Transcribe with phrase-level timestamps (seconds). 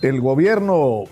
[0.00, 1.06] El gobierno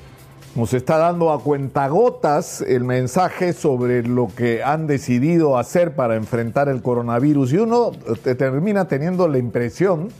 [0.54, 6.68] nos está dando a cuentagotas el mensaje sobre lo que han decidido hacer para enfrentar
[6.68, 7.90] el coronavirus y uno
[8.38, 10.10] termina teniendo la impresión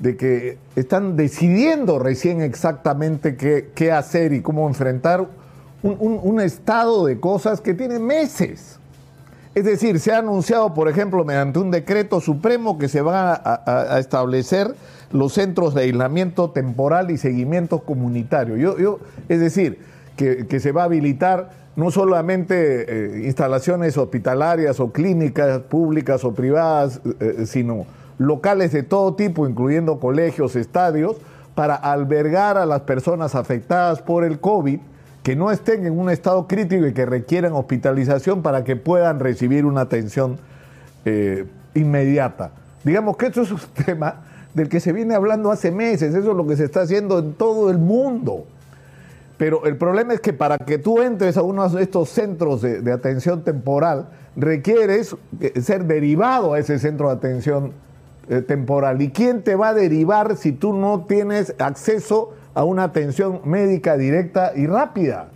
[0.00, 5.28] de que están decidiendo recién exactamente qué, hacer y cómo enfrentar
[5.84, 8.80] un, estado de cosas que tiene meses.
[9.54, 13.98] Es decir, se ha anunciado, por ejemplo, mediante un decreto supremo que se va a
[13.98, 14.74] establecer
[15.12, 18.56] los centros de aislamiento temporal y seguimiento comunitario.
[18.56, 18.98] Yo, yo,
[19.28, 19.78] es decir,
[20.16, 27.00] que, se va a habilitar no solamente eh, instalaciones hospitalarias o clínicas públicas o privadas,
[27.04, 27.86] eh, eh, sino
[28.18, 31.16] locales de todo tipo, incluyendo colegios, estadios,
[31.54, 34.80] para albergar a las personas afectadas por el COVID
[35.22, 39.64] que no estén en un estado crítico y que requieran hospitalización para que puedan recibir
[39.64, 40.38] una atención
[41.74, 42.52] inmediata.
[42.84, 44.22] Digamos que esto es un tema
[44.54, 47.34] del que se viene hablando hace meses, eso es lo que se está haciendo en
[47.34, 48.44] todo el mundo.
[49.38, 52.92] Pero el problema es que para que tú entres a uno de estos centros de,
[52.92, 57.72] atención temporal, requieres eh, ser derivado a ese centro de atención
[58.28, 59.02] eh, temporal.
[59.02, 63.96] ¿Y quién te va a derivar si tú no tienes acceso a una atención médica
[63.96, 65.28] directa y rápida?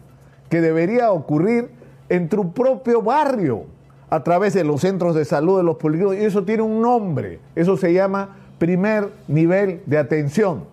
[0.48, 1.70] Que debería ocurrir
[2.08, 3.64] en tu propio barrio,
[4.10, 6.16] a través de los centros de salud de los políticos.
[6.16, 10.64] Y eso tiene un nombre, eso se llama primer nivel de atención.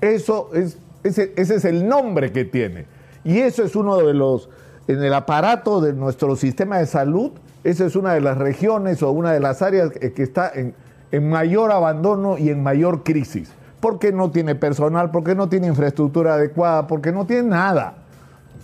[0.00, 2.86] Eso es, ese, es el nombre que tiene.
[3.24, 4.48] Y eso es uno de los,
[4.86, 7.32] en el aparato de nuestro sistema de salud,
[7.64, 10.74] esa es una de las regiones o una de las áreas que está en,
[11.10, 13.50] en mayor abandono y en mayor crisis.
[13.86, 17.94] Porque no tiene personal, porque no tiene infraestructura adecuada, porque no tiene nada.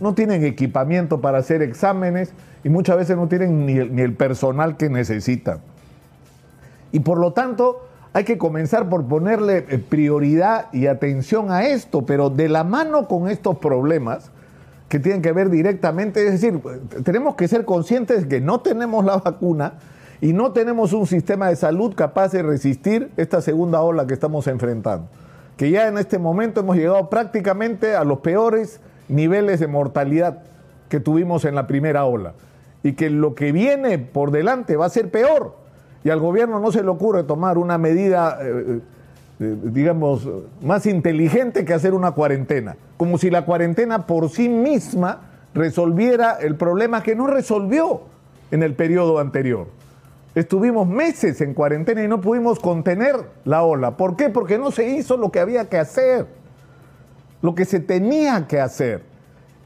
[0.01, 2.33] No tienen equipamiento para hacer exámenes
[2.65, 5.61] y muchas veces no tienen ni el, ni el personal que necesitan.
[6.91, 12.05] Y por lo tanto, hay que comenzar por ponerle eh, prioridad y atención a esto,
[12.05, 14.33] pero de la mano con estos problemas
[14.89, 16.61] que tienen que ver directamente, es decir,
[17.05, 19.75] tenemos que ser conscientes de que no tenemos la vacuna
[20.23, 24.47] y no tenemos un sistema de salud capaz de resistir esta segunda ola que estamos
[24.47, 25.09] enfrentando,
[25.57, 30.45] que ya en este momento hemos llegado prácticamente a los peores niveles de mortalidad
[30.89, 32.35] que tuvimos en la primera ola
[32.85, 35.57] y que lo que viene por delante va a ser peor
[36.05, 38.79] y al gobierno no se le ocurre tomar una medida, eh,
[39.41, 40.29] eh, digamos,
[40.61, 46.55] más inteligente que hacer una cuarentena, como si la cuarentena por sí misma resolviera el
[46.55, 48.03] problema que no resolvió
[48.53, 49.82] en el periodo anterior.
[50.35, 53.97] Estuvimos meses en cuarentena y no pudimos contener la ola.
[53.97, 54.31] ¿Por qué?
[54.31, 56.27] Porque no se hizo lo que había que hacer,
[57.43, 59.03] lo que se tenía que hacer,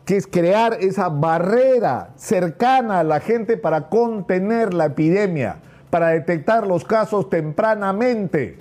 [0.05, 5.59] que es crear esa barrera cercana a la gente para contener la epidemia
[5.91, 8.57] para detectar los casos tempranamente.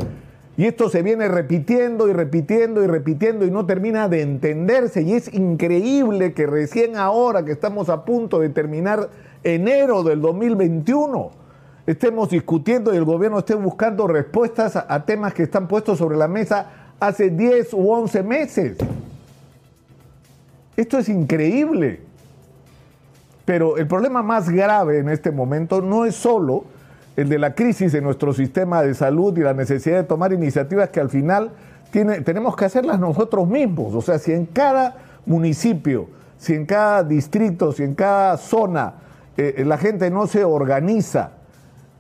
[0.58, 5.02] Y esto se viene repitiendo y repitiendo y repitiendo y no termina de entenderse.
[5.02, 9.10] Y es increíble que recién ahora que estamos a punto de terminar
[9.44, 11.32] enero del 2021,
[11.88, 16.28] estemos discutiendo y el gobierno esté buscando respuestas a, temas que están puestos sobre la
[16.28, 16.68] mesa
[17.00, 18.78] hace 10 u 11 meses.
[20.76, 22.02] Esto es increíble.
[23.46, 26.66] Pero el problema más grave en este momento no es solo
[27.16, 30.90] el de la crisis de nuestro sistema de salud y la necesidad de tomar iniciativas
[30.90, 31.52] que al final
[31.92, 33.94] tiene, tenemos que hacerlas nosotros mismos.
[33.94, 34.96] O sea, si en cada
[35.28, 38.96] municipio, si en cada distrito, si en cada zona
[39.38, 41.35] eh, la gente no se organiza,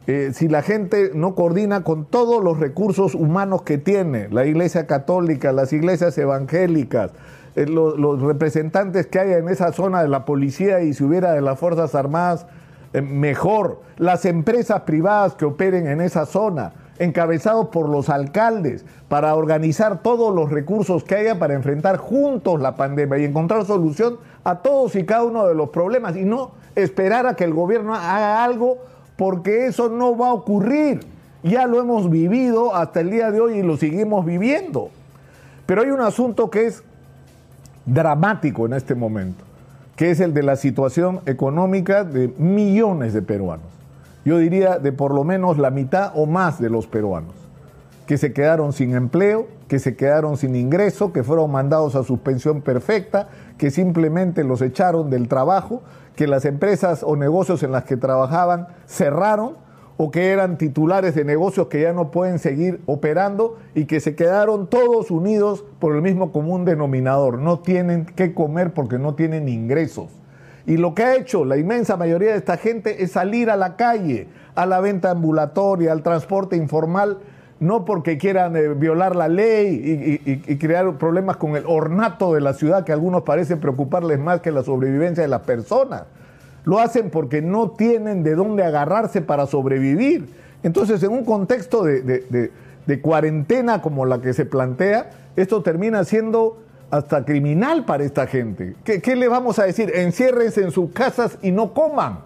[0.07, 4.85] eh, si la gente no coordina con todos los recursos humanos que tiene, la Iglesia
[4.85, 7.11] Católica, las iglesias evangélicas,
[7.55, 11.41] eh, los representantes que hay en esa zona de la policía y si hubiera de
[11.41, 12.45] las Fuerzas Armadas,
[12.93, 19.35] eh, mejor, las empresas privadas que operen en esa zona, encabezados por los alcaldes, para
[19.35, 24.59] organizar todos los recursos que haya para enfrentar juntos la pandemia y encontrar solución a
[24.59, 28.43] todos y cada uno de los problemas y no esperar a que el gobierno haga
[28.43, 28.77] algo
[29.17, 31.01] porque eso no va a ocurrir.
[31.43, 34.89] Ya lo hemos vivido hasta el día de hoy y lo seguimos viviendo.
[35.65, 36.83] Pero hay un asunto que es
[37.85, 39.45] dramático en este momento
[39.95, 43.67] que es el de la situación económica de millones de peruanos.
[44.25, 47.33] Yo diría de por lo menos la mitad o más de los peruanos,
[48.07, 52.61] que se quedaron sin empleo, que se quedaron sin ingreso, que fueron mandados a suspensión
[52.61, 55.81] perfecta, que simplemente los echaron del trabajo,
[56.15, 59.53] que las empresas o negocios en las que trabajaban cerraron
[59.97, 64.15] o que eran titulares de negocios que ya no pueden seguir operando y que se
[64.15, 67.39] quedaron todos unidos por el mismo común denominador.
[67.39, 70.09] No tienen que comer porque no tienen ingresos.
[70.67, 73.75] Y lo que ha hecho la inmensa mayoría de esta gente es salir a la
[73.77, 77.19] calle, a la venta ambulatoria, al transporte informal,
[77.59, 82.53] no porque quieran eh, violar la ley y, crear problemas con el ornato de la
[82.53, 86.03] ciudad que a algunos parece preocuparles más que la sobrevivencia de las personas.
[86.65, 90.27] Lo hacen porque no tienen de dónde agarrarse para sobrevivir.
[90.63, 92.51] Entonces, en un contexto de,
[93.01, 96.57] cuarentena como la que se plantea, esto termina siendo
[96.89, 98.75] hasta criminal para esta gente.
[98.83, 99.91] ¿Qué, ¿Qué, le vamos a decir?
[99.93, 102.19] Enciérrense en sus casas y no coman.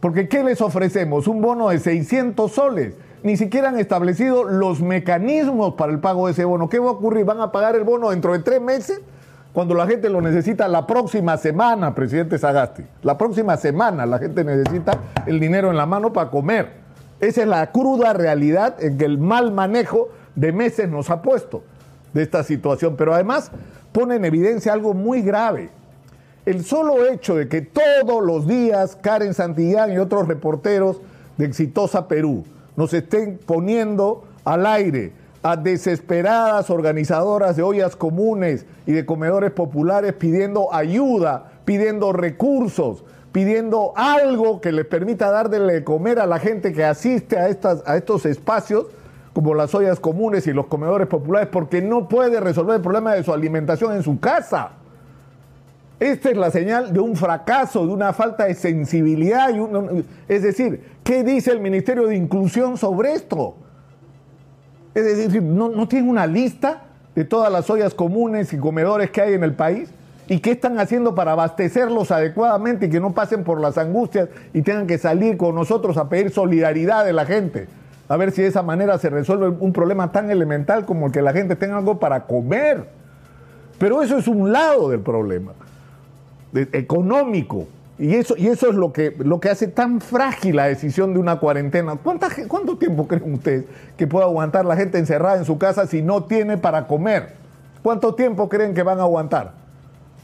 [0.00, 1.26] Porque ¿qué les ofrecemos?
[1.26, 2.94] Un bono de 600 soles
[3.24, 6.68] ni siquiera han establecido los mecanismos para el pago de ese bono.
[6.68, 7.24] ¿Qué va a ocurrir?
[7.24, 9.00] ¿Van a pagar el bono dentro de tres meses?
[9.54, 12.84] Cuando la gente lo necesita la próxima semana, presidente Sagasti.
[13.02, 16.72] La próxima semana la gente necesita el dinero en la mano para comer.
[17.18, 21.62] Esa es la cruda realidad en que el mal manejo de meses nos ha puesto
[22.12, 22.94] de esta situación.
[22.94, 23.50] Pero además
[23.92, 25.70] pone en evidencia algo muy grave.
[26.44, 31.00] El solo hecho de que todos los días Karen Santillán y otros reporteros
[31.38, 32.44] de Exitosa Perú
[32.76, 35.12] nos estén poniendo al aire
[35.42, 43.92] a desesperadas organizadoras de ollas comunes y de comedores populares pidiendo ayuda, pidiendo recursos, pidiendo
[43.94, 47.96] algo que les permita darle de comer a la gente que asiste a, estas, a
[47.96, 48.86] estos espacios,
[49.34, 53.22] como las ollas comunes y los comedores populares, porque no puede resolver el problema de
[53.22, 54.70] su alimentación en su casa.
[56.00, 59.50] Esta es la señal de un fracaso, de una falta de sensibilidad.
[59.50, 63.56] Y es decir, ¿qué dice el Ministerio de Inclusión sobre esto?
[64.94, 66.82] Es decir, no, no tiene una lista
[67.14, 69.90] de todas las ollas comunes y comedores que hay en el país
[70.26, 74.62] y qué están haciendo para abastecerlos adecuadamente y que no pasen por las angustias y
[74.62, 77.68] tengan que salir con nosotros a pedir solidaridad de la gente.
[78.08, 81.22] A ver si de esa manera se resuelve un problema tan elemental como el que
[81.22, 82.88] la gente tenga algo para comer.
[83.78, 85.52] Pero eso es un lado del problema
[86.54, 87.66] económico.
[87.98, 91.20] Y eso, y eso es lo que, lo que hace tan frágil la decisión de
[91.20, 91.96] una cuarentena.
[91.96, 93.64] ¿Cuánta, ¿Cuánto tiempo creen ustedes
[93.96, 97.34] que puede aguantar la gente encerrada en su casa si no tiene para comer?
[97.82, 99.52] ¿Cuánto tiempo creen que van a aguantar?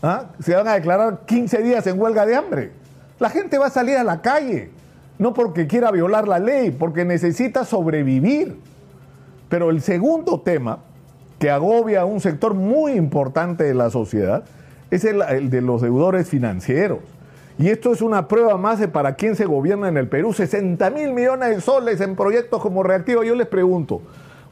[0.03, 0.27] ¿Ah?
[0.41, 2.73] Se van a declarar 15 días en huelga de hambre.
[3.19, 4.71] La gente va a salir a la calle,
[5.19, 8.57] no porque quiera violar la ley, porque necesita sobrevivir.
[9.51, 10.79] Pero el segundo tema
[11.39, 14.45] que agobia a un sector muy importante de la sociedad
[14.91, 16.99] es el, de los deudores financieros.
[17.58, 20.32] Y esto es una prueba más de para quién se gobierna en el Perú.
[20.32, 23.25] 60 mil millones de soles en proyectos como Reactiva.
[23.25, 24.00] Yo les pregunto,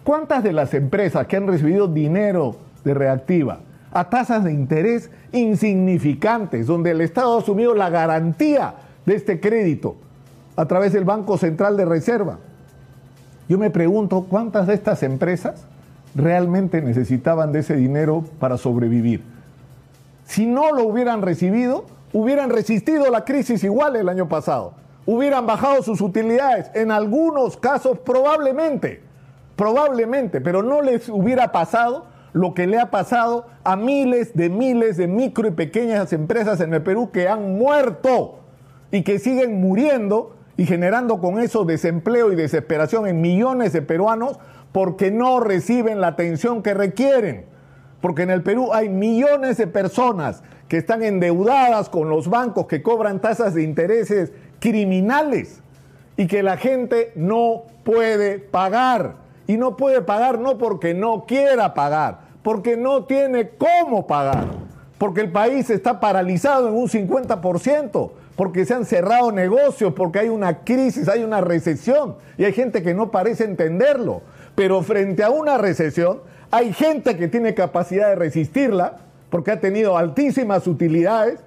[0.04, 3.60] ¿cuántas de las empresas que han recibido dinero de Reactiva
[3.92, 8.74] a tasas de interés insignificantes, donde el Estado ha asumido la garantía
[9.06, 9.96] de este crédito
[10.56, 12.38] a través del Banco Central de Reserva?
[13.48, 15.64] Yo me pregunto, ¿cuántas de estas empresas
[16.14, 19.22] realmente necesitaban de ese dinero para sobrevivir?
[20.28, 24.74] si no lo hubieran recibido, hubieran resistido la crisis igual el año pasado,
[25.06, 29.02] hubieran bajado sus utilidades, en algunos casos probablemente,
[29.56, 34.96] probablemente, pero no les hubiera pasado lo que le ha pasado a miles de miles
[34.96, 38.40] de micro y pequeñas empresas en el Perú que han muerto
[38.90, 44.38] y que siguen muriendo y generando con eso desempleo y desesperación en millones de peruanos
[44.72, 47.46] porque no reciben la atención que requieren.
[48.00, 52.82] Porque en el Perú hay millones de personas que están endeudadas con los bancos que
[52.82, 55.60] cobran tasas de intereses criminales
[56.16, 59.14] y que la gente no puede pagar.
[59.46, 64.44] Y no puede pagar no porque no quiera pagar, porque no tiene cómo pagar,
[64.98, 70.28] porque el país está paralizado en un 50%, porque se han cerrado negocios, porque hay
[70.28, 74.20] una crisis, hay una recesión y hay gente que no parece entenderlo.
[74.54, 76.20] Pero frente a una recesión,
[76.50, 78.98] hay gente que tiene capacidad de resistirla
[79.30, 81.40] porque ha tenido altísimas utilidades,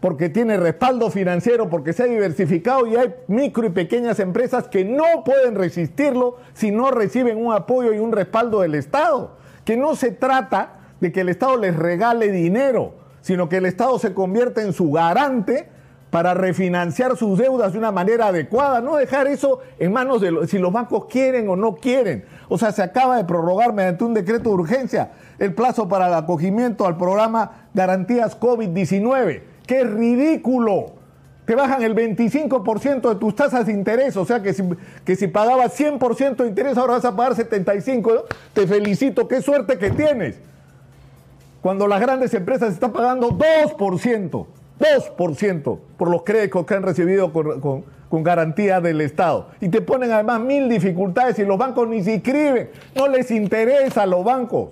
[0.00, 4.84] porque tiene respaldo financiero, porque se ha diversificado y hay micro y pequeñas empresas que
[4.84, 9.36] no pueden resistirlo si no reciben un apoyo y un respaldo del Estado.
[9.64, 13.98] Que no se trata de que el Estado les regale dinero, sino que el Estado
[13.98, 15.68] se convierta en su garante
[16.10, 20.58] para refinanciar sus deudas de una manera adecuada, no dejar eso en manos de si
[20.58, 22.24] los bancos quieren o no quieren.
[22.50, 26.14] O sea, se acaba de prorrogar mediante un decreto de urgencia el plazo para el
[26.14, 30.86] acogimiento al programa Garantías COVID-19, que es ridículo.
[31.44, 34.64] Te bajan el 25% de tus tasas de interés, o sea que si,
[35.04, 38.24] que si pagabas 100% de interés, ahora vas a pagar 75%.
[38.52, 40.40] Te felicito, qué suerte que tienes.
[41.62, 44.46] Cuando las grandes empresas están pagando 2%.
[44.80, 49.48] 2% por los créditos que han recibido con, garantía del Estado.
[49.60, 52.70] Y te ponen además mil dificultades y los bancos ni se inscriben.
[52.94, 54.70] No les interesa a los bancos.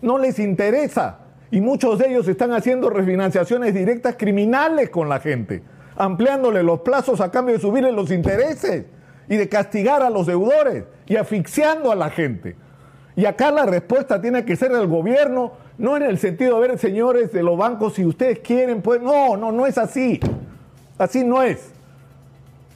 [0.00, 1.18] No les interesa.
[1.50, 5.62] Y muchos de ellos están haciendo refinanciaciones directas criminales con la gente,
[5.96, 8.86] ampliándole los plazos a cambio de subirle los intereses.
[9.28, 12.54] y de castigar a los deudores y asfixiando a la gente.
[13.16, 16.78] Y acá la respuesta tiene que ser del gobierno, no en el sentido de ver,
[16.78, 20.20] señores de los bancos, si ustedes quieren, pues no, no, no es así.
[20.98, 21.72] Así no es.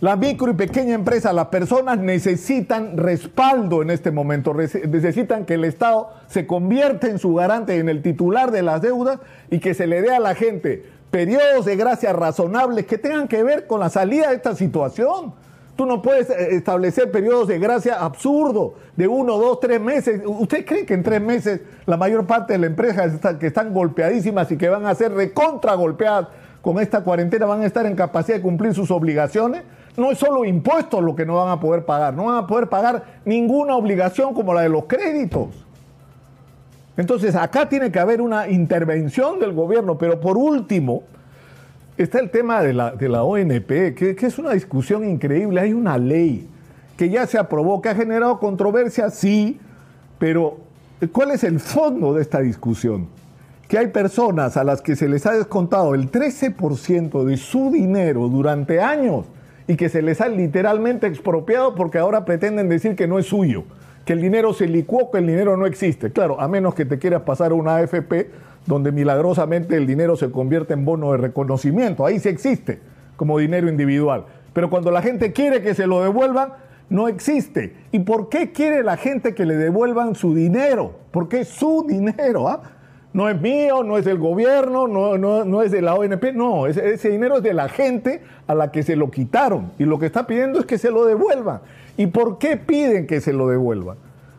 [0.01, 5.65] La micro y pequeña empresa, las personas necesitan respaldo en este momento, necesitan que el
[5.65, 9.19] Estado se convierta en su garante, en el titular de las deudas
[9.51, 13.43] y que se le dé a la gente periodos de gracia razonables que tengan que
[13.43, 15.35] ver con la salida de esta situación.
[15.77, 20.23] Tú no puedes eh, establecer periodos de gracia absurdos de uno, dos, tres meses.
[20.25, 24.51] ¿Usted cree que en tres meses la mayor parte de las empresas que están golpeadísimas
[24.51, 26.29] y que van a ser recontra golpeadas
[26.63, 29.63] con esta cuarentena van a estar en capacidad de cumplir sus obligaciones?
[29.97, 32.69] No es solo impuestos lo que no van a poder pagar, no van a poder
[32.69, 35.49] pagar ninguna obligación como la de los créditos.
[36.97, 41.03] Entonces, acá tiene que haber una intervención del gobierno, pero por último,
[41.97, 45.61] está el tema de la, ONP, que, es una discusión increíble.
[45.61, 46.49] Hay una ley
[46.97, 49.59] que ya se aprobó, que ha generado controversia, sí,
[50.19, 50.59] pero
[51.13, 53.09] ¿cuál es el fondo de esta discusión?
[53.67, 58.29] Que hay personas a las que se les ha descontado el 13% de su dinero
[58.29, 59.25] durante años
[59.71, 63.63] y que se les ha literalmente expropiado porque ahora pretenden decir que no es suyo
[64.05, 66.11] que el dinero se licuó, que el dinero no existe.
[66.11, 68.31] Claro, a menos que te quieras pasar una AFP
[68.67, 72.05] donde milagrosamente el dinero se convierte en bono de reconocimiento.
[72.05, 72.81] Ahí sí existe
[73.15, 74.25] como dinero individual.
[74.53, 76.55] Pero cuando la gente quiere que se lo devuelvan,
[76.89, 77.77] no existe.
[77.93, 80.97] ¿Y por qué quiere la gente que le devuelvan su dinero?
[81.13, 82.49] Porque es su dinero.
[82.49, 82.63] ¿ah?
[83.13, 86.93] No es mío, no es del gobierno, no, no, es de la ONP, no, ese,
[86.95, 89.73] ese, dinero es de la gente a la que se lo quitaron.
[89.79, 91.61] Y lo que está pidiendo es que se lo devuelvan.
[91.97, 93.97] ¿Y por qué piden que se lo devuelvan?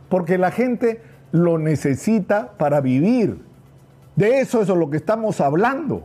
[0.08, 1.01] Porque la gente
[1.32, 3.40] lo necesita para vivir.
[4.16, 6.04] De eso es de lo que estamos hablando.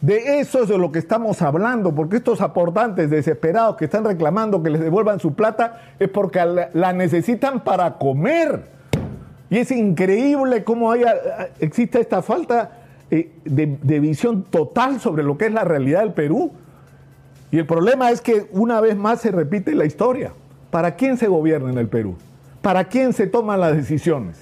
[0.00, 4.62] De eso es de lo que estamos hablando, porque estos aportantes desesperados que están reclamando
[4.62, 8.77] que les devuelvan su plata es porque la necesitan para comer.
[9.50, 11.14] Y es increíble cómo haya,
[11.60, 12.78] existe esta falta
[13.10, 16.52] eh, de, de visión total sobre lo que es la realidad del Perú.
[17.50, 20.32] Y el problema es que una vez más se repite la historia.
[20.70, 22.16] ¿Para quién se gobierna en el Perú?
[22.60, 24.36] ¿Para quién se toman las decisiones?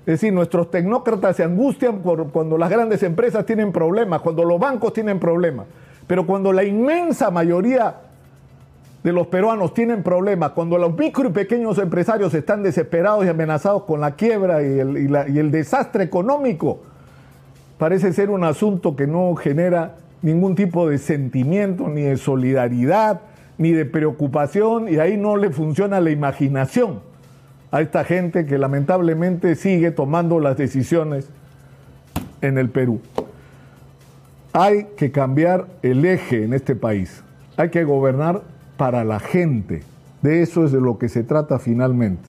[0.00, 4.92] Es decir, nuestros tecnócratas se angustian cuando las grandes empresas tienen problemas, cuando los bancos
[4.92, 5.66] tienen problemas.
[6.06, 7.94] Pero cuando la inmensa mayoría
[9.02, 13.82] de los peruanos tienen problemas, cuando los micro y pequeños empresarios están desesperados y amenazados
[13.84, 16.82] con la quiebra y el, y el desastre económico,
[17.78, 23.22] parece ser un asunto que no genera ningún tipo de sentimiento, ni de solidaridad,
[23.58, 27.00] ni de preocupación, y ahí no le funciona la imaginación
[27.72, 31.28] a esta gente que lamentablemente sigue tomando las decisiones
[32.40, 33.00] en el Perú.
[34.52, 37.24] Hay que cambiar el eje en este país.
[37.56, 38.42] Hay que gobernar
[38.82, 39.84] para la gente.
[40.22, 42.20] De eso es de lo que se trata finalmente.